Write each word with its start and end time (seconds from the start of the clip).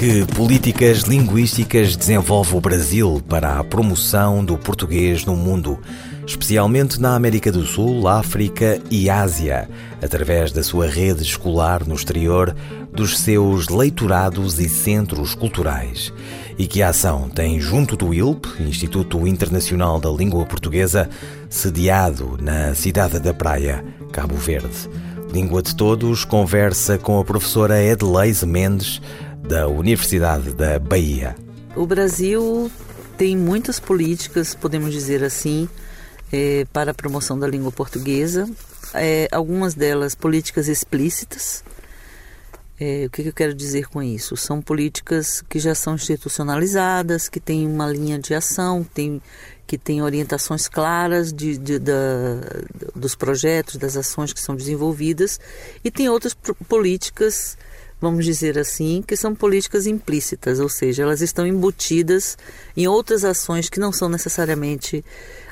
Que 0.00 0.24
políticas 0.34 1.00
linguísticas 1.00 1.94
desenvolve 1.94 2.56
o 2.56 2.60
Brasil 2.60 3.22
para 3.28 3.58
a 3.58 3.62
promoção 3.62 4.42
do 4.42 4.56
português 4.56 5.26
no 5.26 5.36
mundo, 5.36 5.78
especialmente 6.26 6.98
na 6.98 7.14
América 7.14 7.52
do 7.52 7.66
Sul, 7.66 8.08
África 8.08 8.80
e 8.90 9.10
Ásia, 9.10 9.68
através 10.02 10.52
da 10.52 10.62
sua 10.62 10.86
rede 10.86 11.22
escolar 11.22 11.86
no 11.86 11.94
exterior, 11.94 12.56
dos 12.90 13.18
seus 13.18 13.68
leitorados 13.68 14.58
e 14.58 14.70
centros 14.70 15.34
culturais? 15.34 16.10
E 16.56 16.66
que 16.66 16.82
ação 16.82 17.28
tem 17.28 17.60
junto 17.60 17.94
do 17.94 18.14
ILP, 18.14 18.46
Instituto 18.58 19.26
Internacional 19.28 20.00
da 20.00 20.08
Língua 20.08 20.46
Portuguesa, 20.46 21.10
sediado 21.50 22.38
na 22.40 22.74
cidade 22.74 23.20
da 23.20 23.34
Praia, 23.34 23.84
Cabo 24.10 24.36
Verde? 24.36 24.88
Língua 25.30 25.62
de 25.62 25.76
Todos 25.76 26.24
conversa 26.24 26.98
com 26.98 27.20
a 27.20 27.24
professora 27.24 27.80
Edleise 27.80 28.44
Mendes, 28.44 29.00
da 29.50 29.66
Universidade 29.66 30.54
da 30.54 30.78
Bahia. 30.78 31.34
O 31.74 31.84
Brasil 31.84 32.70
tem 33.18 33.36
muitas 33.36 33.80
políticas, 33.80 34.54
podemos 34.54 34.92
dizer 34.92 35.24
assim, 35.24 35.68
é, 36.32 36.64
para 36.72 36.92
a 36.92 36.94
promoção 36.94 37.36
da 37.36 37.48
língua 37.48 37.72
portuguesa. 37.72 38.48
É, 38.94 39.26
algumas 39.32 39.74
delas 39.74 40.14
políticas 40.14 40.68
explícitas. 40.68 41.64
É, 42.78 43.06
o 43.06 43.10
que, 43.10 43.24
que 43.24 43.28
eu 43.30 43.32
quero 43.32 43.52
dizer 43.52 43.88
com 43.88 44.00
isso? 44.00 44.36
São 44.36 44.62
políticas 44.62 45.42
que 45.48 45.58
já 45.58 45.74
são 45.74 45.96
institucionalizadas, 45.96 47.28
que 47.28 47.40
têm 47.40 47.66
uma 47.66 47.90
linha 47.90 48.20
de 48.20 48.32
ação, 48.32 48.84
tem, 48.84 49.20
que 49.66 49.76
têm 49.76 50.00
orientações 50.00 50.68
claras 50.68 51.32
de, 51.32 51.58
de, 51.58 51.80
da, 51.80 51.92
dos 52.94 53.16
projetos, 53.16 53.76
das 53.76 53.96
ações 53.96 54.32
que 54.32 54.40
são 54.40 54.54
desenvolvidas, 54.54 55.40
e 55.82 55.90
tem 55.90 56.08
outras 56.08 56.34
políticas 56.68 57.58
vamos 58.00 58.24
dizer 58.24 58.58
assim, 58.58 59.04
que 59.06 59.16
são 59.16 59.34
políticas 59.34 59.86
implícitas, 59.86 60.58
ou 60.58 60.68
seja, 60.68 61.02
elas 61.02 61.20
estão 61.20 61.46
embutidas 61.46 62.38
em 62.76 62.88
outras 62.88 63.24
ações 63.24 63.68
que 63.68 63.78
não 63.78 63.92
são 63.92 64.08
necessariamente 64.08 65.04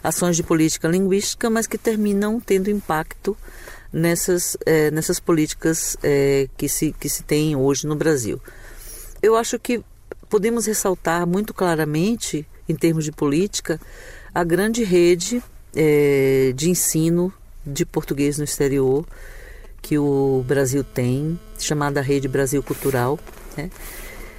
ações 0.03 0.37
de 0.37 0.43
política 0.43 0.89
linguística, 0.89 1.51
mas 1.51 1.67
que 1.67 1.77
terminam 1.77 2.41
tendo 2.41 2.71
impacto 2.71 3.37
nessas, 3.93 4.57
é, 4.65 4.91
nessas 4.91 5.21
políticas 5.21 5.97
é, 6.03 6.49
que, 6.57 6.69
se, 6.69 6.93
que 6.99 7.09
se 7.09 7.23
tem 7.23 7.55
hoje 7.55 7.87
no 7.87 7.95
Brasil. 7.95 8.41
Eu 9.21 9.37
acho 9.37 9.59
que 9.59 9.83
podemos 10.31 10.67
ressaltar 10.67 11.27
muito 11.27 11.53
claramente, 11.53 12.47
em 12.69 12.75
termos 12.75 13.05
de 13.05 13.13
política, 13.13 13.81
a 14.35 14.45
grande 14.45 14.85
rede 14.85 15.43
é, 15.75 16.53
de 16.55 16.71
ensino 16.71 17.33
de 17.67 17.85
português 17.85 18.39
no 18.39 18.45
exterior 18.45 19.07
que 19.89 19.99
o 19.99 20.45
Brasil 20.47 20.85
tem, 20.85 21.41
chamada 21.59 22.03
Rede 22.03 22.29
Brasil 22.29 22.63
Cultural, 22.63 23.19
né? 23.57 23.71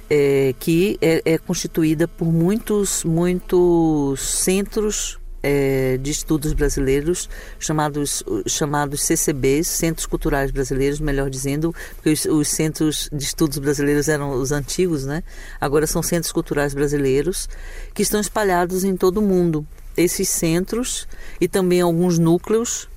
é, 0.08 0.54
que 0.60 0.96
é, 1.02 1.20
é, 1.24 1.38
constituída 1.38 2.06
por 2.06 2.26
muitos, 2.32 3.02
muitos 3.02 4.20
centros 4.20 5.18
é, 5.42 5.98
de 6.00 6.12
estudos 6.12 6.52
brasileiros, 6.52 7.28
chamados, 7.58 8.22
chamados 8.46 9.02
CCBs, 9.02 9.66
Centros 9.66 10.06
Culturais 10.06 10.52
Brasileiros, 10.52 11.00
melhor 11.00 11.28
dizendo, 11.28 11.74
porque 11.96 12.10
os, 12.10 12.24
os, 12.26 12.46
centros 12.46 13.08
de 13.12 13.24
estudos 13.24 13.58
brasileiros 13.58 14.08
eram 14.08 14.30
os 14.40 14.52
antigos, 14.52 15.04
né? 15.04 15.24
agora 15.60 15.84
são 15.84 16.00
Centros 16.00 16.30
Culturais 16.30 16.74
Brasileiros, 16.74 17.48
que 17.92 18.02
estão 18.02 18.20
espalhados 18.20 18.84
em 18.84 18.96
todo 18.96 19.18
o 19.18 19.22
mundo. 19.22 19.66
Esses 19.96 20.28
centros 20.28 21.08
e 21.40 21.48
também 21.48 21.80
alguns 21.80 22.20
núcleos 22.20 22.88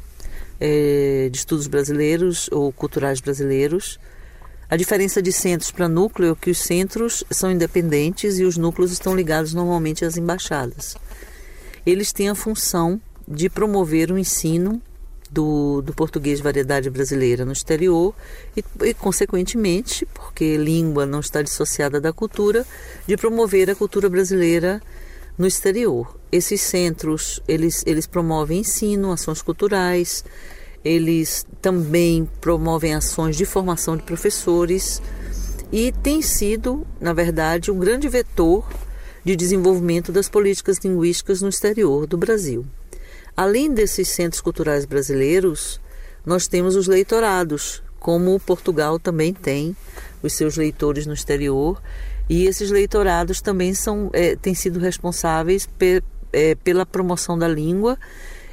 é, 0.59 1.30
de 1.31 1.38
estudos 1.38 1.68
brasileiros 1.68 2.50
ou 2.52 2.72
culturais 2.72 3.19
brasileiros. 3.19 4.00
A 4.69 4.75
diferença 4.75 5.22
de 5.22 5.31
centros 5.31 5.72
para 5.72 5.88
núcleo 5.88 6.31
é 6.31 6.36
que 6.36 6.50
os 6.50 6.58
centros 6.58 7.24
são 7.30 7.52
independentes 7.52 8.40
e 8.40 8.44
os 8.44 8.58
núcleos 8.58 8.92
estão 8.92 9.16
ligados 9.16 9.53
normalmente 9.53 10.03
às 10.06 10.18
embaixadas. 10.18 10.96
Eles 11.86 12.12
têm 12.12 12.30
a 12.30 12.36
função 12.36 13.00
de 13.28 13.50
promover 13.50 14.12
o 14.12 14.18
ensino 14.18 14.81
do, 15.34 15.81
do 15.81 15.94
português 15.94 16.38
de 16.38 16.44
variedade 16.44 16.90
brasileira 16.90 17.44
no 17.44 17.52
exterior 17.52 18.13
e, 18.56 18.63
e, 18.84 18.94
consequentemente, 18.94 20.06
porque 20.13 20.58
língua 20.58 21.06
não 21.06 21.19
está 21.19 21.42
dissociada 21.42 22.00
da 22.00 22.13
cultura, 22.13 22.66
de 23.08 23.18
promover 23.18 23.69
a 23.69 23.75
cultura 23.75 24.09
brasileira 24.09 24.81
no 25.38 25.47
exterior. 25.47 26.22
Esses 26.33 26.61
centros, 26.61 27.39
eles, 27.47 27.83
eles 27.85 28.07
promovem 28.07 28.61
ensino, 28.61 29.11
ações 29.11 29.44
culturais, 29.44 30.25
eles 30.83 31.45
também 31.61 32.27
promovem 32.41 32.95
ações 32.95 33.38
de 33.38 33.45
formação 33.45 33.95
de 33.95 34.01
professores 34.01 34.99
e 35.71 35.91
tem 35.91 36.23
sido, 36.23 36.88
na 36.99 37.13
verdade, 37.13 37.69
um 37.69 37.77
grande 37.77 38.09
vetor 38.09 38.67
de 39.23 39.35
desenvolvimento 39.35 40.11
das 40.11 40.27
políticas 40.27 40.79
linguísticas 40.79 41.44
no 41.44 41.49
exterior 41.49 42.07
do 42.07 42.17
Brasil. 42.17 42.65
Além 43.38 43.71
desses 43.71 44.09
centros 44.09 44.41
culturais 44.41 44.85
brasileiros, 44.85 45.79
nós 46.25 46.47
temos 46.47 46.75
os 46.75 46.88
leitorados, 46.88 47.83
como 48.00 48.39
Portugal 48.39 48.97
também 48.97 49.35
tem 49.35 49.77
os 50.23 50.33
seus 50.33 50.57
leitores 50.57 51.05
no 51.05 51.13
exterior, 51.13 51.79
e 52.27 52.47
esses 52.47 52.71
leitorados 52.71 53.39
também 53.39 53.75
são, 53.75 54.09
é, 54.13 54.35
têm 54.35 54.55
sido 54.55 54.79
responsáveis 54.79 55.67
é, 56.33 56.55
pela 56.55 56.85
promoção 56.85 57.38
da 57.38 57.47
língua 57.47 57.97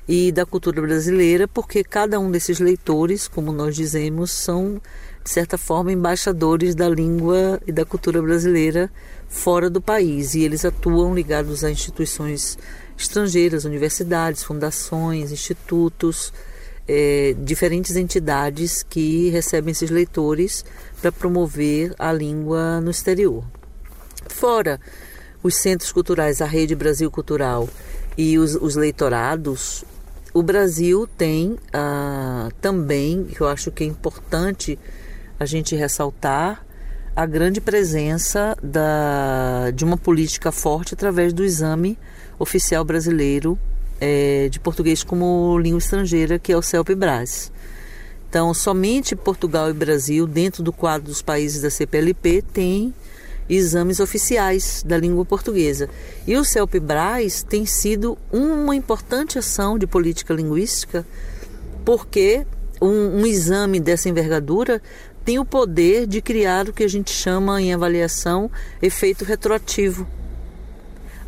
e 0.07 0.31
da 0.31 0.45
cultura 0.45 0.81
brasileira, 0.83 1.49
porque 1.49 1.83
cada 1.83 2.21
um 2.21 2.31
desses 2.31 2.59
leitores, 2.59 3.27
como 3.27 3.53
nós 3.53 3.75
dizemos, 3.75 4.31
são, 4.31 4.81
de 5.23 5.31
certa 5.31 5.57
forma, 5.57 5.93
embaixadores 5.93 6.75
da 6.75 6.89
língua 6.89 7.61
e 7.67 7.73
da 7.73 7.85
cultura 7.85 8.21
brasileira 8.21 8.91
fora 9.29 9.71
do 9.71 9.81
país. 9.81 10.35
E 10.35 10.43
eles 10.43 10.65
atuam 10.65 11.15
ligados 11.15 11.65
a 11.65 11.71
instituições 11.71 12.59
estrangeiras, 12.99 13.65
universidades, 13.65 14.43
fundações, 14.43 15.33
institutos, 15.33 16.33
é, 16.89 17.35
diferentes 17.39 17.95
entidades 17.95 18.83
que 18.83 19.31
recebem 19.31 19.71
esses 19.71 19.91
leitores 19.91 20.65
para 21.01 21.13
promover 21.13 21.95
a 21.99 22.13
língua 22.13 22.81
no 22.81 22.91
exterior. 22.91 23.45
Fora 24.29 24.81
os 25.43 25.57
centros 25.57 25.93
culturais, 25.93 26.41
a 26.41 26.47
Rede 26.47 26.75
Brasil 26.75 27.11
Cultural 27.11 27.69
e 28.17 28.39
os, 28.39 28.55
os 28.55 28.77
leitorados, 28.77 29.85
o 30.33 30.43
Brasil 30.43 31.09
tem 31.19 31.57
ah, 31.73 32.49
também, 32.61 33.27
eu 33.39 33.49
acho 33.49 33.71
que 33.71 33.83
é 33.83 33.87
importante 33.87 34.79
a 35.39 35.47
gente 35.47 35.75
ressaltar, 35.75 36.65
a 37.17 37.27
grande 37.27 37.61
presença 37.61 38.57
da, 38.63 39.71
de 39.75 39.85
uma 39.85 39.97
política 39.97 40.53
forte 40.53 40.95
através 40.95 41.33
do 41.33 41.45
exame 41.45 41.99
oficial 42.39 42.85
brasileiro 42.85 43.59
é, 44.01 44.49
de 44.49 44.61
português 44.61 45.03
como 45.03 45.59
língua 45.59 45.79
estrangeira, 45.79 46.39
que 46.39 46.53
é 46.53 46.57
o 46.57 46.63
CELP-BRAS. 46.63 47.53
Então, 48.29 48.55
somente 48.55 49.17
Portugal 49.17 49.69
e 49.69 49.73
Brasil, 49.73 50.27
dentro 50.27 50.63
do 50.63 50.73
quadro 50.73 51.09
dos 51.09 51.21
países 51.21 51.63
da 51.63 51.69
CPLP, 51.69 52.43
têm 52.43 52.95
exames 53.51 53.99
oficiais 53.99 54.83
da 54.87 54.97
língua 54.97 55.25
portuguesa. 55.25 55.89
E 56.27 56.37
o 56.37 56.45
CELP-BRAS 56.45 57.43
tem 57.43 57.67
sido 57.67 58.17
uma 58.33 58.77
importante 58.77 59.39
ação 59.39 59.77
de 59.77 59.87
política 59.87 60.33
linguística, 60.33 61.05
porque 61.85 62.47
um, 62.81 63.21
um 63.21 63.27
exame 63.27 63.81
dessa 63.81 64.09
envergadura 64.09 64.81
tem 65.25 65.39
o 65.39 65.45
poder 65.45 66.07
de 66.07 66.23
criar 66.23 66.69
o 66.69 66.73
que 66.73 66.85
a 66.85 66.89
gente 66.89 67.11
chama 67.11 67.61
em 67.61 67.75
avaliação 67.75 68.51
efeito 68.81 69.25
retroativo 69.25 70.07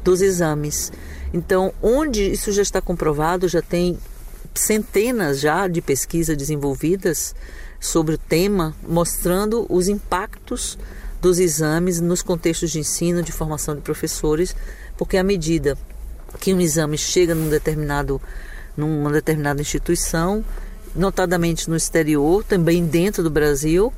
dos 0.03 0.23
exames. 0.23 0.93
Então, 1.35 1.73
onde 1.83 2.33
isso 2.33 2.53
já 2.53 2.63
está 2.63 2.81
comprovado, 2.81 3.49
já 3.49 3.63
tem 3.63 3.99
centenas 4.55 5.41
já 5.41 5.67
de 5.67 5.81
pesquisas 5.81 6.37
desenvolvidas 6.37 7.35
sobre 7.81 8.15
o 8.15 8.19
tema, 8.19 8.75
mostrando 8.87 9.67
os 9.69 9.89
impactos 9.89 10.79
dos 11.23 11.39
exames 11.39 12.01
nos 12.01 12.21
contextos 12.21 12.73
de 12.73 12.81
ensino, 12.81 13.23
de 13.23 13.31
formação 13.31 13.77
de 13.77 13.81
professores, 13.81 14.57
porque 14.99 15.17
à 15.17 15.23
medida 15.23 15.79
que 16.41 16.53
um 16.53 16.61
exame 16.61 16.99
chega 16.99 17.33
num 17.33 17.49
determinado, 17.49 18.21
numa 18.77 19.13
determinada 19.13 19.63
instituição, 19.63 20.45
notadamente 20.97 21.71
no 21.71 21.77
exterior, 21.77 22.43
também 22.43 22.85
dentro 22.85 23.23
do 23.23 23.31
Brasil, 23.31 23.93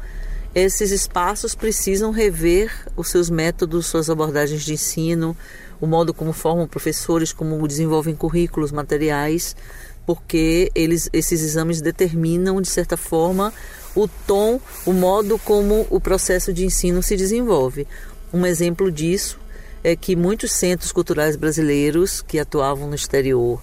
esses 0.54 0.90
espaços 0.90 1.54
precisam 1.54 2.10
rever 2.10 2.70
os 2.94 3.08
seus 3.08 3.30
métodos, 3.30 3.86
suas 3.86 4.10
abordagens 4.10 4.62
de 4.62 4.74
ensino, 4.74 5.34
o 5.80 5.86
modo 5.86 6.12
como 6.12 6.30
formam 6.30 6.68
professores, 6.68 7.32
como 7.32 7.66
desenvolvem 7.66 8.14
currículos, 8.14 8.70
materiais, 8.70 9.56
porque 10.04 10.70
eles, 10.74 11.08
esses 11.10 11.40
exames 11.40 11.80
determinam, 11.80 12.60
de 12.60 12.68
certa 12.68 12.98
forma, 12.98 13.50
o 13.94 14.08
tom, 14.08 14.60
o 14.84 14.92
modo 14.92 15.38
como 15.38 15.86
o 15.90 16.00
processo 16.00 16.52
de 16.52 16.64
ensino 16.64 17.02
se 17.02 17.16
desenvolve. 17.16 17.86
Um 18.32 18.44
exemplo 18.44 18.90
disso 18.90 19.38
é 19.82 19.94
que 19.94 20.16
muitos 20.16 20.52
centros 20.52 20.90
culturais 20.90 21.36
brasileiros 21.36 22.22
que 22.22 22.38
atuavam 22.38 22.88
no 22.88 22.94
exterior, 22.94 23.62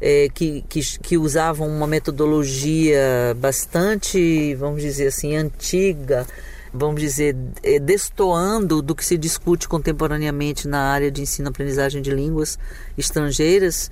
é, 0.00 0.28
que, 0.34 0.64
que, 0.68 0.80
que, 0.98 1.16
usavam 1.16 1.68
uma 1.68 1.86
metodologia 1.86 3.36
bastante, 3.38 4.54
vamos 4.56 4.82
dizer 4.82 5.06
assim, 5.06 5.36
antiga, 5.36 6.26
vamos 6.74 7.00
dizer, 7.00 7.36
é, 7.62 7.78
destoando 7.78 8.82
do 8.82 8.94
que 8.94 9.04
se 9.04 9.16
discute 9.16 9.68
contemporaneamente 9.68 10.66
na 10.66 10.80
área 10.80 11.10
de 11.10 11.22
ensino-aprendizagem 11.22 12.02
de 12.02 12.10
línguas 12.10 12.58
estrangeiras, 12.98 13.88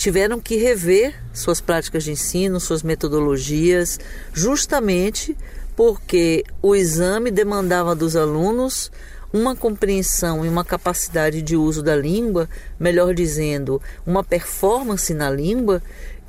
tiveram 0.00 0.40
que 0.40 0.56
rever 0.56 1.14
suas 1.30 1.60
práticas 1.60 2.04
de 2.04 2.12
ensino, 2.12 2.58
suas 2.58 2.82
metodologias, 2.82 4.00
justamente 4.32 5.36
porque 5.76 6.42
o 6.62 6.74
exame 6.74 7.30
demandava 7.30 7.94
dos 7.94 8.16
alunos 8.16 8.90
uma 9.30 9.54
compreensão 9.54 10.42
e 10.42 10.48
uma 10.48 10.64
capacidade 10.64 11.42
de 11.42 11.54
uso 11.54 11.82
da 11.82 11.94
língua, 11.94 12.48
melhor 12.78 13.12
dizendo, 13.12 13.80
uma 14.06 14.24
performance 14.24 15.12
na 15.12 15.30
língua, 15.30 15.82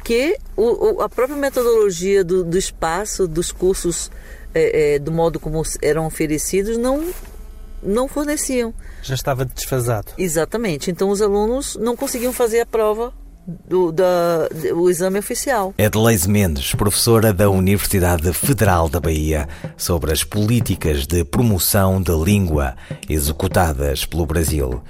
que 0.04 0.38
o, 0.58 1.02
a 1.02 1.08
própria 1.08 1.38
metodologia 1.38 2.26
do, 2.26 2.44
do 2.44 2.58
espaço, 2.58 3.26
dos 3.26 3.54
cursos, 3.54 4.12
é, 4.54 4.96
é, 4.96 5.00
do 5.00 5.14
modo 5.14 5.40
como 5.40 5.64
eram 5.82 6.06
oferecidos, 6.06 6.78
não, 6.78 7.10
não 7.82 8.06
forneciam. 8.10 8.74
Já 9.02 9.16
estava 9.16 9.46
desfasado. 9.46 10.12
Exatamente. 10.18 10.92
Então 10.92 11.10
os 11.10 11.22
alunos 11.22 11.78
não 11.78 11.96
conseguiam 11.96 12.34
fazer 12.34 12.60
a 12.60 12.66
prova 12.66 13.14
do, 13.68 13.92
da, 13.92 14.50
o 14.76 14.90
exame 14.90 15.20
oficial. 15.20 15.74
Edleise 15.78 16.30
Mendes, 16.30 16.74
professora 16.74 17.34
da 17.34 17.50
Universidade 17.50 18.32
Federal 18.34 18.90
da 18.90 19.00
Bahia, 19.00 19.48
sobre 19.78 20.12
as 20.12 20.24
políticas 20.24 21.06
de 21.06 21.24
promoção 21.24 22.02
da 22.02 22.14
língua 22.14 22.76
executadas 23.10 24.06
pelo 24.06 24.26
Brasil 24.26 24.82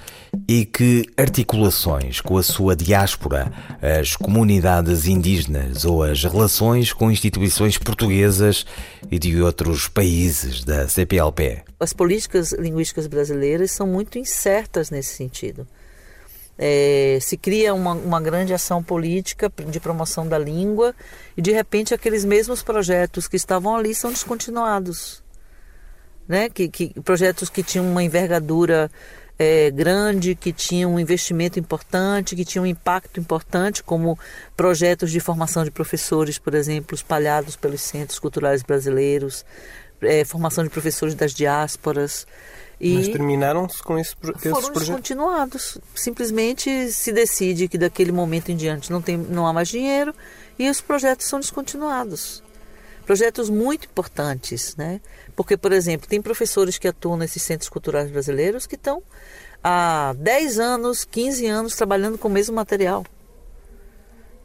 e 0.48 0.64
que 0.64 1.06
articulações 1.16 2.20
com 2.20 2.38
a 2.38 2.42
sua 2.42 2.74
diáspora, 2.74 3.52
as 4.00 4.16
comunidades 4.16 5.06
indígenas 5.06 5.84
ou 5.84 6.02
as 6.02 6.24
relações 6.24 6.92
com 6.92 7.10
instituições 7.10 7.76
portuguesas 7.76 8.64
e 9.10 9.18
de 9.18 9.40
outros 9.42 9.88
países 9.88 10.64
da 10.64 10.88
CPLP. 10.88 11.62
As 11.78 11.92
políticas 11.92 12.52
linguísticas 12.52 13.06
brasileiras 13.06 13.70
são 13.72 13.86
muito 13.86 14.18
incertas 14.18 14.90
nesse 14.90 15.14
sentido 15.14 15.66
é, 16.64 17.18
se 17.20 17.36
cria 17.36 17.74
uma, 17.74 17.90
uma 17.92 18.20
grande 18.20 18.54
ação 18.54 18.84
política 18.84 19.52
de 19.66 19.80
promoção 19.80 20.28
da 20.28 20.38
língua 20.38 20.94
e 21.36 21.42
de 21.42 21.50
repente 21.50 21.92
aqueles 21.92 22.24
mesmos 22.24 22.62
projetos 22.62 23.26
que 23.26 23.34
estavam 23.34 23.74
ali 23.74 23.92
são 23.92 24.12
descontinuados. 24.12 25.24
Né? 26.28 26.48
Que, 26.48 26.68
que 26.68 27.00
projetos 27.00 27.50
que 27.50 27.64
tinham 27.64 27.84
uma 27.84 28.04
envergadura 28.04 28.88
é, 29.36 29.72
grande, 29.72 30.36
que 30.36 30.52
tinham 30.52 30.94
um 30.94 31.00
investimento 31.00 31.58
importante, 31.58 32.36
que 32.36 32.44
tinham 32.44 32.62
um 32.62 32.68
impacto 32.68 33.18
importante, 33.18 33.82
como 33.82 34.16
projetos 34.56 35.10
de 35.10 35.18
formação 35.18 35.64
de 35.64 35.70
professores, 35.72 36.38
por 36.38 36.54
exemplo, 36.54 36.94
espalhados 36.94 37.56
pelos 37.56 37.80
centros 37.80 38.20
culturais 38.20 38.62
brasileiros, 38.62 39.44
é, 40.00 40.24
formação 40.24 40.62
de 40.62 40.70
professores 40.70 41.16
das 41.16 41.34
diásporas. 41.34 42.24
E 42.84 42.96
Mas 42.96 43.08
terminaram-se 43.08 43.80
com 43.80 43.96
esse, 43.96 44.12
esses 44.34 44.50
foram 44.50 44.72
projetos? 44.72 44.88
continuados. 44.88 45.78
Simplesmente 45.94 46.90
se 46.90 47.12
decide 47.12 47.68
que 47.68 47.78
daquele 47.78 48.10
momento 48.10 48.50
em 48.50 48.56
diante 48.56 48.90
não, 48.90 49.00
tem, 49.00 49.16
não 49.16 49.46
há 49.46 49.52
mais 49.52 49.68
dinheiro 49.68 50.12
e 50.58 50.68
os 50.68 50.80
projetos 50.80 51.26
são 51.26 51.38
descontinuados. 51.38 52.42
Projetos 53.06 53.48
muito 53.48 53.86
importantes, 53.86 54.74
né? 54.74 55.00
Porque, 55.36 55.56
por 55.56 55.70
exemplo, 55.70 56.08
tem 56.08 56.20
professores 56.20 56.76
que 56.76 56.88
atuam 56.88 57.16
nesses 57.16 57.42
centros 57.42 57.68
culturais 57.68 58.10
brasileiros 58.10 58.66
que 58.66 58.74
estão 58.74 59.00
há 59.62 60.12
10 60.18 60.58
anos, 60.58 61.04
15 61.04 61.46
anos 61.46 61.76
trabalhando 61.76 62.18
com 62.18 62.26
o 62.26 62.32
mesmo 62.32 62.56
material, 62.56 63.06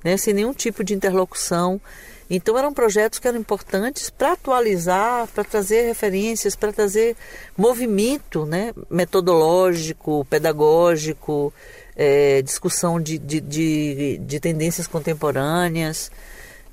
né? 0.04 0.16
sem 0.16 0.36
nenhum 0.36 0.54
tipo 0.54 0.84
de 0.84 0.94
interlocução 0.94 1.82
então 2.30 2.58
eram 2.58 2.74
projetos 2.74 3.20
que 3.20 3.28
eram 3.28 3.40
importantes 3.40 4.10
para 4.10 4.34
atualizar, 4.34 5.28
para 5.28 5.44
trazer 5.44 5.84
referências, 5.84 6.56
para 6.56 6.74
trazer 6.74 7.16
movimento 7.58 8.46
né, 8.46 8.74
metodológico, 8.90 10.26
pedagógico, 10.30 11.54
é, 11.96 12.42
discussão 12.42 13.00
de, 13.00 13.18
de, 13.18 13.40
de, 13.40 14.18
de, 14.18 14.40
tendências 14.40 14.88
contemporâneas, 14.88 16.12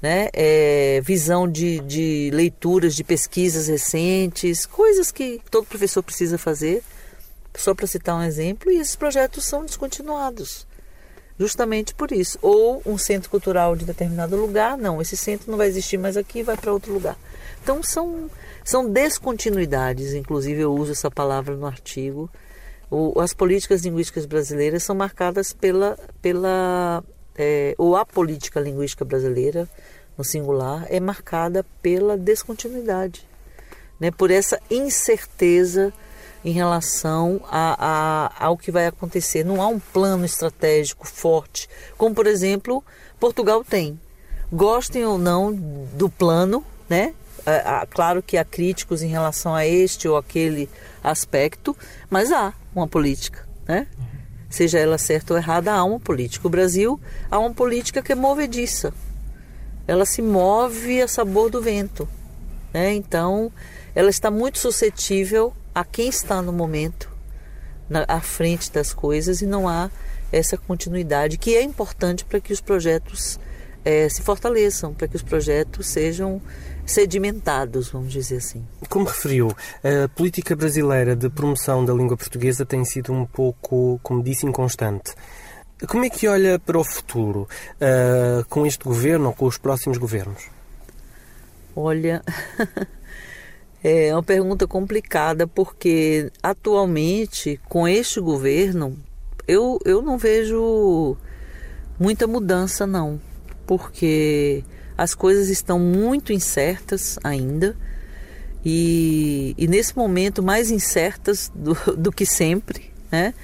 né, 0.02 0.28
é, 0.32 1.00
visão 1.02 1.48
de, 1.48 1.78
de 1.80 2.30
leituras 2.32 2.94
de 2.94 3.04
pesquisas 3.04 3.68
recentes, 3.68 4.66
coisas 4.66 5.12
que 5.12 5.40
todo 5.50 5.66
professor 5.66 6.02
precisa 6.02 6.36
fazer, 6.36 6.82
só 7.54 7.74
para 7.74 7.86
citar 7.86 8.16
um 8.16 8.22
exemplo, 8.22 8.72
e 8.72 8.78
esses 8.78 8.96
projetos 8.96 9.44
são 9.44 9.64
descontinuados 9.64 10.66
justamente 11.38 11.94
por 11.94 12.12
isso. 12.12 12.38
Ou 12.40 12.82
um 12.86 12.96
centro 12.96 13.30
cultural 13.30 13.76
de 13.76 13.84
determinado 13.84 14.36
lugar, 14.36 14.76
não, 14.76 15.00
esse 15.00 15.16
centro 15.16 15.50
não 15.50 15.58
vai 15.58 15.68
existir 15.68 15.98
mais 15.98 16.16
aqui, 16.16 16.42
vai 16.42 16.56
para 16.56 16.72
outro 16.72 16.92
lugar. 16.92 17.16
Então 17.62 17.82
são, 17.82 18.30
são 18.64 18.88
descontinuidades, 18.88 20.12
inclusive 20.12 20.60
eu 20.60 20.74
uso 20.74 20.92
essa 20.92 21.10
palavra 21.10 21.56
no 21.56 21.66
artigo. 21.66 22.30
O, 22.90 23.20
as 23.20 23.32
políticas 23.32 23.82
linguísticas 23.84 24.26
brasileiras 24.26 24.82
são 24.82 24.94
marcadas 24.94 25.52
pela, 25.52 25.98
pela 26.20 27.02
é, 27.36 27.74
ou 27.78 27.96
a 27.96 28.04
política 28.04 28.60
linguística 28.60 29.04
brasileira, 29.04 29.68
no 30.16 30.22
singular, 30.22 30.86
é 30.88 31.00
marcada 31.00 31.64
pela 31.82 32.16
descontinuidade, 32.16 33.26
né, 33.98 34.12
por 34.12 34.30
essa 34.30 34.60
incerteza 34.70 35.92
em 36.44 36.52
relação 36.52 37.40
a, 37.50 38.30
a, 38.38 38.46
ao 38.46 38.56
que 38.56 38.70
vai 38.70 38.86
acontecer. 38.86 39.44
Não 39.44 39.62
há 39.62 39.66
um 39.68 39.78
plano 39.78 40.24
estratégico 40.24 41.06
forte, 41.06 41.68
como 41.96 42.14
por 42.14 42.26
exemplo 42.26 42.84
Portugal 43.18 43.64
tem. 43.64 43.98
Gostem 44.52 45.04
ou 45.04 45.16
não 45.16 45.52
do 45.52 46.08
plano, 46.08 46.64
né? 46.88 47.14
claro 47.90 48.22
que 48.22 48.36
há 48.36 48.44
críticos 48.44 49.02
em 49.02 49.08
relação 49.08 49.54
a 49.54 49.66
este 49.66 50.08
ou 50.08 50.16
aquele 50.16 50.68
aspecto, 51.02 51.76
mas 52.08 52.32
há 52.32 52.54
uma 52.74 52.88
política, 52.88 53.46
né? 53.66 53.86
Seja 54.48 54.78
ela 54.78 54.98
certa 54.98 55.34
ou 55.34 55.38
errada, 55.38 55.72
há 55.72 55.84
uma 55.84 56.00
política. 56.00 56.46
O 56.46 56.50
Brasil 56.50 57.00
há 57.30 57.38
uma 57.38 57.52
política 57.52 58.02
que 58.02 58.12
é 58.12 58.14
movediça. 58.14 58.94
Ela 59.86 60.06
se 60.06 60.22
move 60.22 61.02
a 61.02 61.08
sabor 61.08 61.50
do 61.50 61.60
vento, 61.60 62.08
né? 62.72 62.94
Então, 62.94 63.52
ela 63.94 64.08
está 64.08 64.30
muito 64.30 64.58
suscetível 64.58 65.52
a 65.74 65.84
quem 65.84 66.08
está 66.08 66.40
no 66.40 66.52
momento 66.52 67.10
na, 67.88 68.04
à 68.08 68.20
frente 68.20 68.70
das 68.72 68.92
coisas 68.92 69.42
e 69.42 69.46
não 69.46 69.68
há 69.68 69.90
essa 70.32 70.56
continuidade 70.56 71.38
que 71.38 71.54
é 71.54 71.62
importante 71.62 72.24
para 72.24 72.40
que 72.40 72.52
os 72.52 72.60
projetos 72.60 73.38
é, 73.84 74.08
se 74.08 74.22
fortaleçam, 74.22 74.94
para 74.94 75.06
que 75.06 75.16
os 75.16 75.22
projetos 75.22 75.86
sejam 75.86 76.40
sedimentados, 76.86 77.90
vamos 77.90 78.12
dizer 78.12 78.36
assim. 78.36 78.66
Como 78.88 79.06
referiu, 79.06 79.54
a 79.82 80.08
política 80.08 80.56
brasileira 80.56 81.14
de 81.14 81.28
promoção 81.28 81.84
da 81.84 81.92
língua 81.92 82.16
portuguesa 82.16 82.64
tem 82.64 82.84
sido 82.84 83.12
um 83.12 83.26
pouco, 83.26 84.00
como 84.02 84.22
disse, 84.22 84.46
inconstante. 84.46 85.14
Como 85.86 86.04
é 86.04 86.10
que 86.10 86.26
olha 86.26 86.58
para 86.58 86.78
o 86.78 86.84
futuro 86.84 87.48
uh, 87.76 88.44
com 88.48 88.66
este 88.66 88.84
governo 88.84 89.26
ou 89.26 89.32
com 89.32 89.46
os 89.46 89.58
próximos 89.58 89.98
governos? 89.98 90.44
Olha, 91.76 92.22
É 93.86 94.14
uma 94.14 94.22
pergunta 94.22 94.66
complicada 94.66 95.46
porque 95.46 96.32
atualmente 96.42 97.60
com 97.68 97.86
este 97.86 98.18
governo 98.18 98.96
eu, 99.46 99.78
eu 99.84 100.00
não 100.00 100.16
vejo 100.16 101.18
muita 102.00 102.26
mudança 102.26 102.86
não, 102.86 103.20
porque 103.66 104.64
as 104.96 105.14
coisas 105.14 105.50
estão 105.50 105.78
muito 105.78 106.32
incertas 106.32 107.18
ainda. 107.22 107.76
E, 108.64 109.54
e 109.58 109.68
nesse 109.68 109.94
momento 109.94 110.42
mais 110.42 110.70
incertas 110.70 111.52
do, 111.54 111.74
do 111.94 112.10
que 112.10 112.24
sempre, 112.24 112.90
né? 113.12 113.34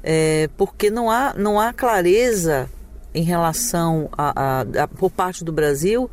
É, 0.00 0.48
porque 0.56 0.90
não 0.90 1.10
há, 1.10 1.34
não 1.36 1.58
há 1.58 1.72
clareza 1.72 2.70
em 3.12 3.24
relação 3.24 4.08
a, 4.16 4.60
a, 4.60 4.84
a, 4.84 4.86
por 4.86 5.10
parte 5.10 5.42
do 5.42 5.50
Brasil 5.50 6.08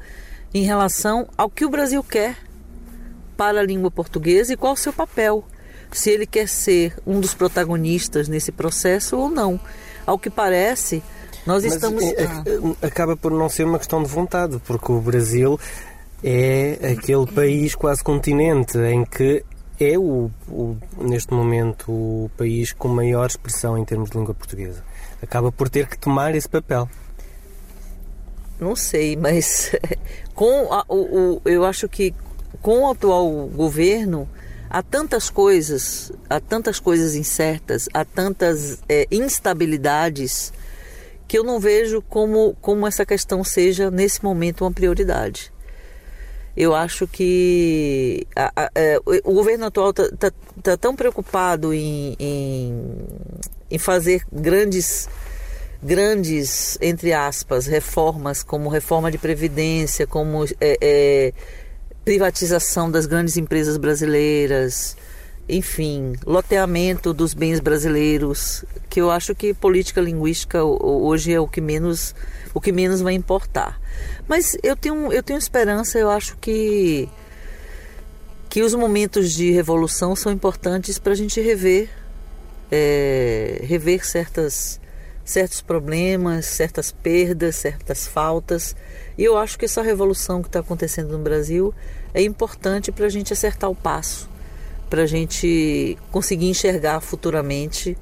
em 0.52 0.64
relação 0.64 1.28
ao 1.38 1.52
que 1.52 1.64
o 1.64 1.70
Brasil 1.70 2.04
quer 2.04 2.36
para 3.36 3.60
a 3.60 3.64
língua 3.64 3.92
portuguesa 3.92 4.54
e 4.54 4.58
qual 4.58 4.74
o 4.74 4.78
seu 4.78 4.94
papel, 4.94 5.44
se 5.92 6.10
ele 6.10 6.26
quer 6.26 6.48
ser 6.48 6.98
um 7.06 7.20
dos 7.20 7.34
protagonistas 7.34 8.28
nesse 8.28 8.52
processo 8.52 9.18
ou 9.18 9.30
não. 9.30 9.60
Ao 10.06 10.20
que 10.20 10.30
parece, 10.30 11.04
nós 11.46 11.64
Mas 11.64 11.74
estamos. 11.74 12.04
É, 12.04 12.24
é, 12.24 12.26
ah. 12.26 12.44
Acaba 12.88 13.16
por 13.16 13.32
não 13.32 13.50
ser 13.50 13.66
uma 13.66 13.78
questão 13.78 14.02
de 14.02 14.10
vontade, 14.10 14.62
porque 14.66 14.92
o 14.92 15.00
Brasil 15.00 15.60
é 16.24 16.94
aquele 16.94 17.26
país 17.28 17.76
quase 17.76 18.04
continente 18.04 18.78
em 18.78 19.06
que 19.06 19.44
é, 19.80 19.98
o, 19.98 20.32
o, 20.48 20.78
neste 20.98 21.34
momento, 21.34 21.92
o 21.92 22.32
país 22.38 22.72
com 22.72 22.88
maior 22.88 23.28
expressão 23.28 23.78
em 23.78 23.84
termos 23.84 24.10
de 24.10 24.18
língua 24.18 24.34
portuguesa. 24.34 24.84
Acaba 25.22 25.52
por 25.52 25.70
ter 25.70 25.88
que 25.88 25.98
tomar 25.98 26.34
esse 26.34 26.48
papel. 26.48 26.90
Não 28.60 28.76
sei, 28.76 29.16
mas 29.16 29.76
com 30.34 30.72
a, 30.74 30.86
o, 30.88 31.36
o, 31.36 31.42
eu 31.46 31.66
acho 31.66 31.90
que 31.90 32.14
com 32.66 32.80
o 32.80 32.90
atual 32.90 33.30
governo 33.54 34.28
há 34.68 34.82
tantas 34.82 35.30
coisas, 35.30 36.12
há 36.28 36.40
tantas 36.40 36.80
coisas 36.80 37.14
incertas, 37.14 37.88
há 37.94 38.04
tantas 38.04 38.80
é, 38.90 39.06
instabilidades 39.12 40.52
que 41.28 41.38
eu 41.38 41.44
não 41.44 41.60
vejo 41.60 42.02
como, 42.02 42.58
como 42.60 42.88
essa 42.88 43.06
questão 43.06 43.44
seja 43.44 43.92
nesse 43.92 44.24
momento 44.24 44.62
uma 44.62 44.72
prioridade. 44.72 45.54
Eu 46.58 46.74
acho 46.74 47.08
que 47.08 48.26
a, 48.36 48.52
a, 48.56 48.66
a, 48.66 48.72
é, 48.74 48.98
o 49.24 49.34
governo 49.36 49.66
atual 49.66 49.92
está 49.92 50.10
tá, 50.18 50.32
tá 50.64 50.76
tão 50.76 50.96
preocupado 50.96 51.72
em, 51.72 52.16
em, 52.18 52.98
em 53.70 53.78
fazer 53.78 54.26
grandes 54.34 55.08
grandes, 55.84 56.80
entre 56.82 57.14
aspas, 57.14 57.68
reformas, 57.68 58.42
como 58.42 58.70
reforma 58.70 59.12
de 59.12 59.20
previdência, 59.20 60.08
como 60.08 60.44
é, 60.60 60.78
é, 60.82 61.34
privatização 62.06 62.90
das 62.90 63.08
grandes 63.08 63.36
empresas 63.36 63.76
brasileiras, 63.78 64.96
enfim, 65.50 66.14
loteamento 66.26 67.14
dos 67.14 67.34
bens 67.34 67.60
brasileiros, 67.60 68.64
que 68.90 69.02
eu 69.02 69.10
acho 69.10 69.34
que 69.36 69.54
política 69.54 70.00
linguística 70.00 70.64
hoje 70.64 71.34
é 71.34 71.40
o 71.40 71.48
que 71.48 71.60
menos, 71.60 72.16
o 72.54 72.62
que 72.62 72.72
menos 72.72 73.02
vai 73.02 73.14
importar. 73.14 73.82
Mas 74.28 74.56
eu 74.64 74.76
tenho, 74.76 75.12
eu 75.12 75.24
tenho 75.24 75.38
esperança, 75.38 75.98
eu 75.98 76.10
acho 76.10 76.38
que 76.38 77.10
que 78.48 78.62
os 78.62 78.74
momentos 78.74 79.34
de 79.34 79.52
revolução 79.52 80.16
são 80.16 80.32
importantes 80.32 80.98
para 80.98 81.12
a 81.12 81.16
gente 81.16 81.42
rever, 81.42 81.90
é, 82.72 83.60
rever 83.64 84.08
certas 84.08 84.80
certos 85.26 85.60
problemas, 85.60 86.46
certas 86.46 86.92
perdas, 86.92 87.56
certas 87.56 88.08
faltas. 88.08 88.76
E 89.18 89.24
eu 89.24 89.38
acho 89.38 89.58
que 89.58 89.66
essa 89.66 89.82
revolução 89.82 90.42
que 90.42 90.48
está 90.48 90.60
acontecendo 90.60 91.18
no 91.18 91.24
Brasil 91.24 91.74
é 92.14 92.22
importante 92.22 92.92
para 92.92 93.08
a 93.08 93.10
gente 93.10 93.34
acertar 93.34 93.70
o 93.70 93.76
passo, 93.76 94.30
para 94.88 95.02
a 95.02 95.08
gente 95.08 95.98
conseguir 96.12 96.48
enxergar 96.48 97.02
futuramente, 97.02 97.98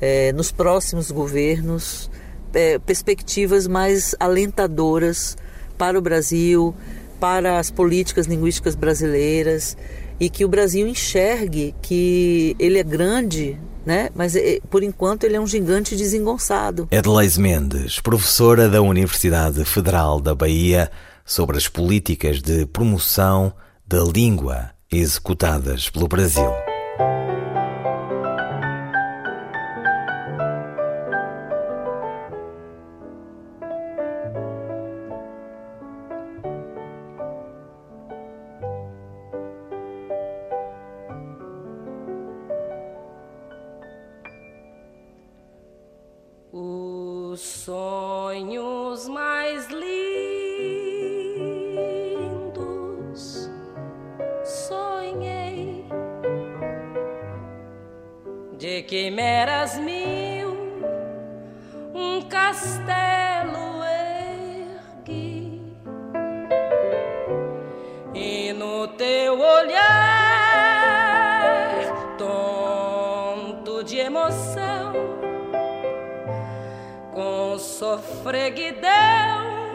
é, 0.00 0.32
nos 0.32 0.50
próximos 0.50 1.10
governos, 1.10 2.10
é, 2.52 2.78
perspectivas 2.80 3.66
mais 3.66 4.14
alentadoras 4.18 5.38
para 5.78 5.98
o 5.98 6.02
Brasil, 6.02 6.74
para 7.20 7.58
as 7.58 7.70
políticas 7.70 8.26
linguísticas 8.26 8.74
brasileiras 8.74 9.76
e 10.18 10.28
que 10.28 10.44
o 10.44 10.48
Brasil 10.48 10.86
enxergue 10.86 11.74
que 11.80 12.56
ele 12.58 12.78
é 12.78 12.82
grande 12.82 13.58
né? 13.86 14.10
Mas 14.14 14.34
eh, 14.34 14.60
por 14.68 14.82
enquanto 14.82 15.24
ele 15.24 15.36
é 15.36 15.40
um 15.40 15.46
gigante 15.46 15.94
desengonçado. 15.96 16.88
Edleis 16.90 17.38
Mendes, 17.38 18.00
professora 18.00 18.68
da 18.68 18.82
Universidade 18.82 19.64
Federal 19.64 20.20
da 20.20 20.34
Bahia, 20.34 20.90
sobre 21.24 21.56
as 21.56 21.68
políticas 21.68 22.42
de 22.42 22.66
promoção 22.66 23.52
da 23.86 24.02
língua 24.02 24.70
executadas 24.90 25.88
pelo 25.88 26.08
Brasil. 26.08 26.50
Os 47.36 47.42
sonhos 47.42 49.08
mais 49.08 49.68
lindos 49.68 49.90
sonhei 54.42 55.84
de 58.56 58.82
quimeras 58.84 59.76
mil, 59.76 60.56
um 61.94 62.22
castelo. 62.22 63.15
Fascinação. 78.22 79.65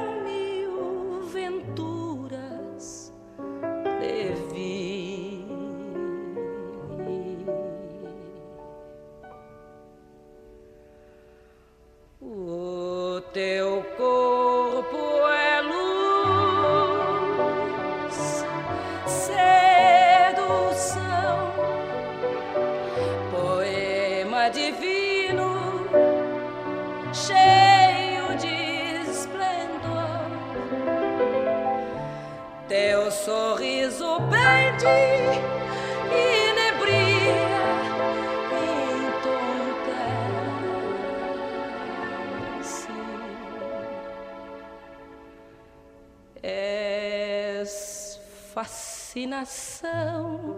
Ah. 49.83 50.50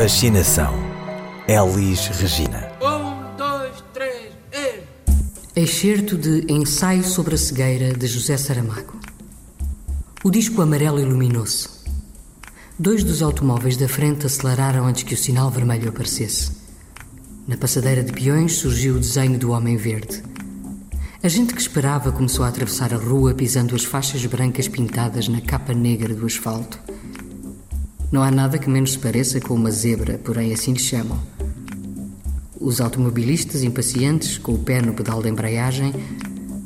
Fascinação. 0.00 0.74
Elis 1.48 2.06
Regina. 2.06 2.70
Um, 2.80 3.36
dois, 3.36 3.82
três, 3.92 4.32
e... 4.52 5.60
Excerto 5.60 6.16
de 6.16 6.46
Ensaio 6.48 7.02
sobre 7.02 7.34
a 7.34 7.36
Cegueira 7.36 7.92
de 7.92 8.06
José 8.06 8.36
Saramago. 8.36 8.96
O 10.22 10.30
disco 10.30 10.62
amarelo 10.62 11.00
iluminou-se. 11.00 11.68
Dois 12.78 13.02
dos 13.02 13.22
automóveis 13.22 13.76
da 13.76 13.88
frente 13.88 14.24
aceleraram 14.24 14.86
antes 14.86 15.02
que 15.02 15.14
o 15.14 15.18
sinal 15.18 15.50
vermelho 15.50 15.88
aparecesse. 15.88 16.52
Na 17.48 17.56
passadeira 17.56 18.04
de 18.04 18.12
peões 18.12 18.54
surgiu 18.54 18.94
o 18.94 19.00
desenho 19.00 19.36
do 19.36 19.50
Homem 19.50 19.76
Verde. 19.76 20.22
A 21.24 21.26
gente 21.26 21.52
que 21.52 21.60
esperava 21.60 22.12
começou 22.12 22.44
a 22.44 22.48
atravessar 22.48 22.94
a 22.94 22.96
rua 22.96 23.34
pisando 23.34 23.74
as 23.74 23.82
faixas 23.82 24.24
brancas 24.26 24.68
pintadas 24.68 25.26
na 25.26 25.40
capa 25.40 25.74
negra 25.74 26.14
do 26.14 26.24
asfalto. 26.24 26.78
Não 28.10 28.22
há 28.22 28.30
nada 28.30 28.58
que 28.58 28.70
menos 28.70 28.92
se 28.92 28.98
pareça 28.98 29.38
com 29.40 29.54
uma 29.54 29.70
zebra, 29.70 30.18
porém 30.18 30.52
assim 30.52 30.72
lhe 30.72 30.78
chamam. 30.78 31.18
Os 32.58 32.80
automobilistas, 32.80 33.62
impacientes, 33.62 34.38
com 34.38 34.52
o 34.54 34.58
pé 34.58 34.80
no 34.80 34.94
pedal 34.94 35.22
de 35.22 35.28
embreagem, 35.28 35.92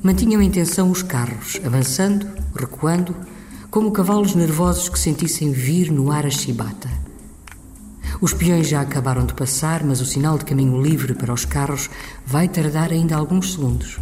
mantinham 0.02 0.40
em 0.40 0.50
tensão 0.50 0.90
os 0.90 1.02
carros, 1.02 1.61
avançando, 1.64 2.26
recuando, 2.54 3.14
como 3.70 3.90
cavalos 3.90 4.34
nervosos 4.34 4.88
que 4.88 4.99
sentissem 4.99 5.50
vir 5.50 5.90
no 5.90 6.12
ar 6.12 6.26
a 6.26 6.30
chibata. 6.30 6.88
Os 8.20 8.32
peões 8.32 8.68
já 8.68 8.80
acabaram 8.80 9.26
de 9.26 9.34
passar, 9.34 9.82
mas 9.82 10.00
o 10.00 10.06
sinal 10.06 10.38
de 10.38 10.44
caminho 10.44 10.80
livre 10.80 11.12
para 11.12 11.32
os 11.32 11.44
carros 11.44 11.90
vai 12.25 12.49
tardar 12.49 12.92
ainda 12.92 13.16
alguns 13.16 13.52
segundos. 13.52 13.99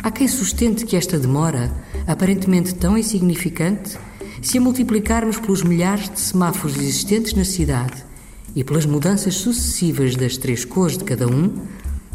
Há 0.00 0.12
quem 0.12 0.28
sustente 0.28 0.86
que 0.86 0.96
esta 0.96 1.18
demora, 1.18 1.72
aparentemente 2.06 2.74
tão 2.74 2.96
insignificante, 2.96 3.98
se 4.40 4.58
a 4.58 4.60
multiplicarmos 4.60 5.38
pelos 5.38 5.62
milhares 5.62 6.08
de 6.08 6.20
semáforos 6.20 6.76
existentes 6.76 7.34
na 7.34 7.44
cidade 7.44 8.04
e 8.54 8.62
pelas 8.62 8.86
mudanças 8.86 9.34
sucessivas 9.34 10.16
das 10.16 10.36
três 10.36 10.64
cores 10.64 10.96
de 10.96 11.04
cada 11.04 11.26
um, 11.26 11.52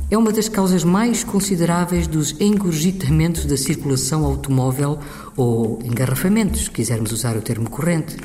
é 0.09 0.17
uma 0.17 0.31
das 0.31 0.47
causas 0.47 0.83
mais 0.83 1.23
consideráveis 1.23 2.07
dos 2.07 2.39
engurgitamentos 2.39 3.45
da 3.45 3.57
circulação 3.57 4.25
automóvel 4.25 4.99
ou 5.35 5.79
engarrafamentos, 5.83 6.65
se 6.65 6.71
quisermos 6.71 7.11
usar 7.11 7.35
o 7.35 7.41
termo 7.41 7.69
corrente. 7.69 8.17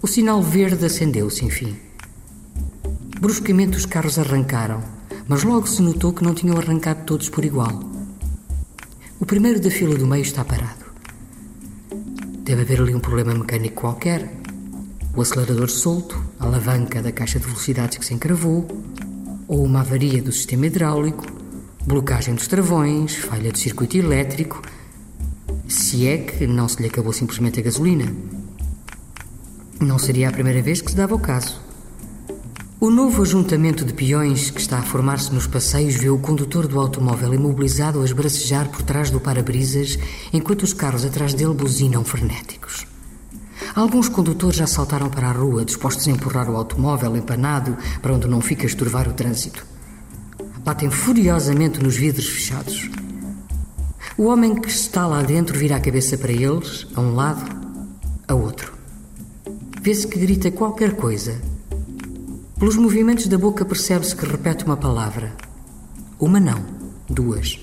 O 0.00 0.06
sinal 0.06 0.42
verde 0.42 0.84
acendeu-se, 0.84 1.44
enfim. 1.44 1.74
Bruscamente 3.20 3.76
os 3.76 3.86
carros 3.86 4.18
arrancaram, 4.18 4.82
mas 5.26 5.42
logo 5.42 5.66
se 5.66 5.82
notou 5.82 6.12
que 6.12 6.22
não 6.22 6.34
tinham 6.34 6.56
arrancado 6.56 7.04
todos 7.04 7.28
por 7.28 7.44
igual. 7.44 7.82
O 9.18 9.26
primeiro 9.26 9.58
da 9.58 9.70
fila 9.70 9.96
do 9.96 10.06
meio 10.06 10.22
está 10.22 10.44
parado. 10.44 10.83
Deve 12.44 12.60
haver 12.60 12.82
ali 12.82 12.94
um 12.94 13.00
problema 13.00 13.32
mecânico 13.32 13.80
qualquer. 13.80 14.30
O 15.16 15.22
acelerador 15.22 15.70
solto, 15.70 16.22
a 16.38 16.44
alavanca 16.44 17.00
da 17.00 17.10
caixa 17.10 17.40
de 17.40 17.46
velocidades 17.46 17.96
que 17.96 18.04
se 18.04 18.12
encravou, 18.12 18.68
ou 19.48 19.64
uma 19.64 19.80
avaria 19.80 20.20
do 20.20 20.30
sistema 20.30 20.66
hidráulico, 20.66 21.24
blocagem 21.86 22.34
dos 22.34 22.46
travões, 22.46 23.16
falha 23.16 23.50
do 23.50 23.56
circuito 23.56 23.96
elétrico, 23.96 24.60
se 25.66 26.06
é 26.06 26.18
que 26.18 26.46
não 26.46 26.68
se 26.68 26.82
lhe 26.82 26.88
acabou 26.88 27.14
simplesmente 27.14 27.60
a 27.60 27.62
gasolina. 27.62 28.12
Não 29.80 29.98
seria 29.98 30.28
a 30.28 30.32
primeira 30.32 30.60
vez 30.60 30.82
que 30.82 30.90
se 30.90 30.96
dava 30.96 31.14
o 31.14 31.18
caso. 31.18 31.63
O 32.84 32.90
novo 32.90 33.22
ajuntamento 33.22 33.82
de 33.82 33.94
peões 33.94 34.50
que 34.50 34.60
está 34.60 34.78
a 34.78 34.82
formar-se 34.82 35.32
nos 35.32 35.46
passeios 35.46 35.94
vê 35.94 36.10
o 36.10 36.18
condutor 36.18 36.66
do 36.66 36.78
automóvel 36.78 37.32
imobilizado 37.32 38.02
a 38.02 38.04
esbracejar 38.04 38.68
por 38.68 38.82
trás 38.82 39.08
do 39.08 39.18
para-brisas 39.18 39.98
enquanto 40.34 40.64
os 40.64 40.74
carros 40.74 41.02
atrás 41.02 41.32
dele 41.32 41.54
buzinam 41.54 42.04
frenéticos. 42.04 42.86
Alguns 43.74 44.10
condutores 44.10 44.58
já 44.58 44.66
saltaram 44.66 45.08
para 45.08 45.28
a 45.28 45.32
rua, 45.32 45.64
dispostos 45.64 46.06
a 46.06 46.10
empurrar 46.10 46.50
o 46.50 46.56
automóvel 46.56 47.16
empanado 47.16 47.74
para 48.02 48.12
onde 48.12 48.28
não 48.28 48.42
fica 48.42 48.64
a 48.64 48.66
estorvar 48.66 49.08
o 49.08 49.14
trânsito. 49.14 49.66
Batem 50.58 50.90
furiosamente 50.90 51.82
nos 51.82 51.96
vidros 51.96 52.28
fechados. 52.28 52.90
O 54.18 54.24
homem 54.24 54.54
que 54.54 54.68
está 54.68 55.06
lá 55.06 55.22
dentro 55.22 55.58
vira 55.58 55.76
a 55.76 55.80
cabeça 55.80 56.18
para 56.18 56.32
eles, 56.32 56.86
a 56.94 57.00
um 57.00 57.14
lado, 57.14 57.50
a 58.28 58.34
outro. 58.34 58.74
Vê-se 59.80 60.06
que 60.06 60.18
grita 60.18 60.50
qualquer 60.50 60.96
coisa. 60.96 61.53
Pelos 62.64 62.76
movimentos 62.76 63.26
da 63.26 63.36
boca 63.36 63.62
percebe-se 63.62 64.16
que 64.16 64.24
repete 64.24 64.64
uma 64.64 64.78
palavra. 64.78 65.36
Uma 66.18 66.40
não, 66.40 66.64
duas. 67.06 67.60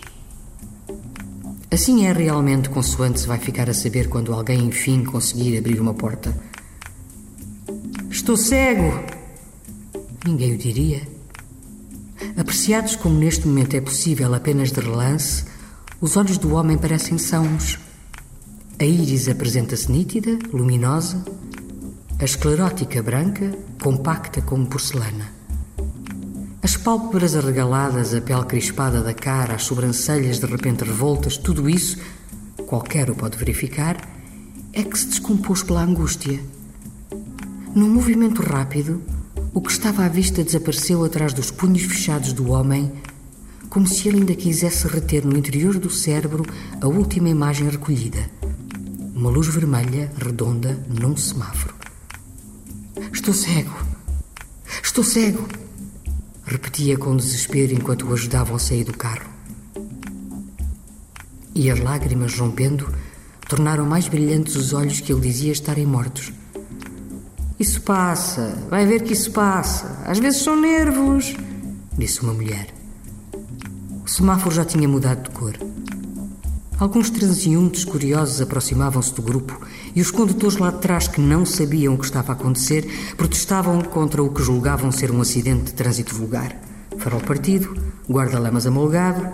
Assim 1.71 2.05
é 2.05 2.13
realmente 2.13 2.69
consoante 2.69 3.21
se 3.21 3.27
vai 3.27 3.39
ficar 3.39 3.67
a 3.67 3.73
saber 3.73 4.09
quando 4.09 4.31
alguém 4.31 4.63
enfim 4.63 5.03
conseguir 5.03 5.57
abrir 5.57 5.81
uma 5.81 5.95
porta. 5.95 6.39
Estou 8.11 8.37
cego! 8.37 9.03
Ninguém 10.23 10.53
o 10.53 10.57
diria. 10.59 11.01
Apreciados 12.37 12.95
como 12.95 13.17
neste 13.17 13.47
momento 13.47 13.75
é 13.75 13.81
possível 13.81 14.31
apenas 14.35 14.71
de 14.71 14.81
relance, 14.81 15.45
os 15.99 16.15
olhos 16.15 16.37
do 16.37 16.53
homem 16.53 16.77
parecem 16.77 17.17
sãos. 17.17 17.79
A 18.77 18.85
íris 18.85 19.27
apresenta-se 19.27 19.91
nítida, 19.91 20.37
luminosa, 20.53 21.25
a 22.21 22.23
esclerótica 22.23 23.01
branca, 23.01 23.51
compacta 23.81 24.43
como 24.43 24.67
porcelana. 24.67 25.33
As 26.61 26.77
pálpebras 26.77 27.35
arregaladas, 27.35 28.13
a 28.13 28.21
pele 28.21 28.45
crispada 28.45 29.01
da 29.01 29.11
cara, 29.11 29.55
as 29.55 29.63
sobrancelhas 29.63 30.37
de 30.37 30.45
repente 30.45 30.83
revoltas, 30.83 31.35
tudo 31.35 31.67
isso, 31.67 31.97
qualquer 32.67 33.09
o 33.09 33.15
pode 33.15 33.39
verificar, 33.39 33.97
é 34.71 34.83
que 34.83 34.99
se 34.99 35.07
descompôs 35.07 35.63
pela 35.63 35.81
angústia. 35.81 36.39
Num 37.73 37.89
movimento 37.89 38.43
rápido, 38.43 39.01
o 39.51 39.59
que 39.59 39.71
estava 39.71 40.05
à 40.05 40.07
vista 40.07 40.43
desapareceu 40.43 41.03
atrás 41.03 41.33
dos 41.33 41.49
punhos 41.49 41.81
fechados 41.81 42.33
do 42.33 42.51
homem, 42.51 42.91
como 43.67 43.87
se 43.87 44.07
ele 44.07 44.19
ainda 44.19 44.35
quisesse 44.35 44.85
reter 44.87 45.25
no 45.25 45.35
interior 45.35 45.79
do 45.79 45.89
cérebro 45.89 46.45
a 46.79 46.87
última 46.87 47.29
imagem 47.29 47.67
recolhida. 47.67 48.29
Uma 49.15 49.31
luz 49.31 49.47
vermelha, 49.47 50.11
redonda, 50.23 50.85
num 50.87 51.17
semáforo. 51.17 51.80
Estou 53.21 53.35
cego. 53.35 53.75
Estou 54.81 55.03
cego. 55.03 55.47
Repetia 56.43 56.97
com 56.97 57.15
desespero 57.15 57.71
enquanto 57.71 58.07
o 58.07 58.13
ajudavam 58.13 58.55
a 58.55 58.59
sair 58.59 58.83
do 58.83 58.97
carro. 58.97 59.29
E 61.53 61.69
as 61.69 61.79
lágrimas, 61.79 62.33
rompendo, 62.39 62.91
tornaram 63.47 63.85
mais 63.85 64.07
brilhantes 64.07 64.55
os 64.55 64.73
olhos 64.73 65.01
que 65.01 65.13
ele 65.13 65.21
dizia 65.21 65.51
estarem 65.51 65.85
mortos. 65.85 66.33
Isso 67.59 67.81
passa, 67.81 68.57
vai 68.71 68.87
ver 68.87 69.03
que 69.03 69.13
isso 69.13 69.31
passa. 69.31 70.01
Às 70.03 70.17
vezes 70.17 70.41
são 70.41 70.59
nervos, 70.59 71.35
disse 71.95 72.23
uma 72.23 72.33
mulher. 72.33 72.73
O 74.03 74.09
semáforo 74.09 74.55
já 74.55 74.65
tinha 74.65 74.87
mudado 74.87 75.29
de 75.29 75.29
cor. 75.29 75.55
Alguns 76.81 77.11
transeuntes 77.11 77.85
curiosos 77.85 78.41
aproximavam-se 78.41 79.13
do 79.13 79.21
grupo 79.21 79.61
e 79.95 80.01
os 80.01 80.09
condutores 80.09 80.57
lá 80.57 80.71
de 80.71 80.79
trás, 80.79 81.07
que 81.07 81.21
não 81.21 81.45
sabiam 81.45 81.93
o 81.93 81.97
que 81.99 82.05
estava 82.05 82.31
a 82.31 82.35
acontecer, 82.35 83.13
protestavam 83.15 83.79
contra 83.81 84.23
o 84.23 84.33
que 84.33 84.41
julgavam 84.41 84.91
ser 84.91 85.11
um 85.11 85.21
acidente 85.21 85.65
de 85.65 85.73
trânsito 85.75 86.15
vulgar. 86.15 86.59
Farol 86.97 87.21
partido, 87.21 87.71
guarda-lamas 88.09 88.65
amolgado, 88.65 89.29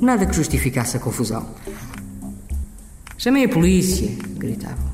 nada 0.00 0.24
que 0.24 0.36
justificasse 0.36 0.96
a 0.96 1.00
confusão. 1.00 1.44
Chamei 3.18 3.46
a 3.46 3.48
polícia, 3.48 4.08
gritavam. 4.36 4.92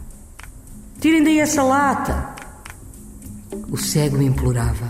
Tirem 0.99 1.23
daí 1.23 1.41
essa 1.41 1.63
lata! 1.63 2.35
O 3.71 3.77
cego 3.77 4.23
implorava. 4.23 4.89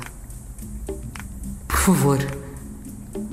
Por 1.67 1.79
favor, 1.79 2.19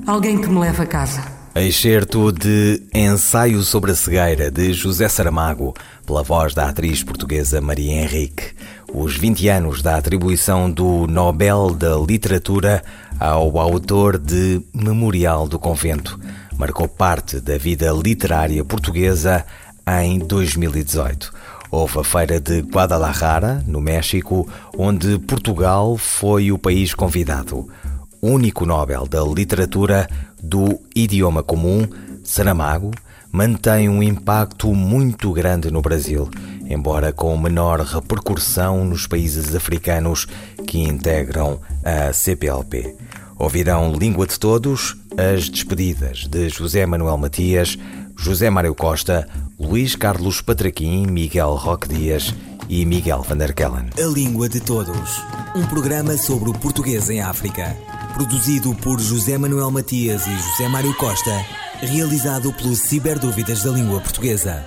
alguém 0.04 0.40
que 0.40 0.48
me 0.48 0.58
leve 0.58 0.82
a 0.82 0.86
casa. 0.86 1.35
Excerto 1.58 2.30
de 2.30 2.82
Ensaio 2.92 3.62
sobre 3.62 3.90
a 3.90 3.94
Cegueira, 3.94 4.50
de 4.50 4.74
José 4.74 5.08
Saramago, 5.08 5.72
pela 6.04 6.22
voz 6.22 6.52
da 6.52 6.68
atriz 6.68 7.02
portuguesa 7.02 7.62
Maria 7.62 8.02
Henrique. 8.02 8.54
Os 8.92 9.16
20 9.16 9.48
anos 9.48 9.80
da 9.80 9.96
atribuição 9.96 10.70
do 10.70 11.06
Nobel 11.06 11.70
da 11.70 11.96
Literatura 11.96 12.84
ao 13.18 13.58
autor 13.58 14.18
de 14.18 14.60
Memorial 14.74 15.48
do 15.48 15.58
Convento 15.58 16.20
marcou 16.58 16.86
parte 16.86 17.40
da 17.40 17.56
vida 17.56 17.90
literária 17.90 18.62
portuguesa 18.62 19.46
em 20.02 20.18
2018. 20.18 21.32
Houve 21.70 22.00
a 22.00 22.04
Feira 22.04 22.38
de 22.38 22.60
Guadalajara, 22.60 23.64
no 23.66 23.80
México, 23.80 24.46
onde 24.76 25.18
Portugal 25.20 25.96
foi 25.96 26.52
o 26.52 26.58
país 26.58 26.92
convidado 26.92 27.66
único 28.26 28.66
Nobel 28.66 29.06
da 29.06 29.22
Literatura 29.22 30.08
do 30.46 30.80
idioma 30.94 31.42
comum, 31.42 31.86
Saramago, 32.22 32.92
mantém 33.32 33.88
um 33.88 34.02
impacto 34.02 34.72
muito 34.72 35.32
grande 35.32 35.70
no 35.70 35.82
Brasil, 35.82 36.30
embora 36.68 37.12
com 37.12 37.36
menor 37.36 37.80
repercussão 37.80 38.84
nos 38.84 39.06
países 39.06 39.54
africanos 39.54 40.26
que 40.66 40.78
integram 40.78 41.60
a 41.84 42.12
CPLP. 42.12 42.96
Ouvirão 43.38 43.92
Língua 43.92 44.26
de 44.26 44.38
Todos, 44.38 44.96
as 45.18 45.48
despedidas 45.48 46.26
de 46.26 46.48
José 46.48 46.86
Manuel 46.86 47.18
Matias, 47.18 47.76
José 48.16 48.48
Mário 48.48 48.74
Costa, 48.74 49.28
Luís 49.58 49.94
Carlos 49.94 50.40
Patraquim, 50.40 51.06
Miguel 51.06 51.54
Roque 51.54 51.88
Dias 51.88 52.34
e 52.68 52.86
Miguel 52.86 53.22
van 53.22 53.36
der 53.36 53.52
Kellen. 53.52 53.90
A 53.98 54.06
Língua 54.06 54.48
de 54.48 54.60
Todos, 54.60 55.20
um 55.54 55.66
programa 55.66 56.16
sobre 56.16 56.48
o 56.48 56.54
português 56.54 57.10
em 57.10 57.20
África. 57.20 57.95
Produzido 58.16 58.74
por 58.76 58.98
José 58.98 59.36
Manuel 59.36 59.70
Matias 59.70 60.26
e 60.26 60.34
José 60.34 60.70
Mário 60.70 60.96
Costa, 60.96 61.44
realizado 61.82 62.50
pelos 62.54 62.78
Ciberdúvidas 62.78 63.62
da 63.62 63.70
Língua 63.70 64.00
Portuguesa. 64.00 64.66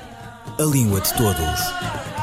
A 0.60 0.64
Língua 0.64 1.02
de 1.02 1.12
Todos. 1.16 2.19